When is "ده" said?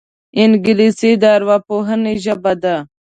2.63-2.75